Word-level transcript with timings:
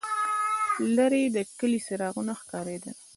لرې 0.95 1.23
د 1.35 1.37
کلي 1.59 1.79
څراغونه 1.87 2.33
ښکارېدل. 2.39 2.95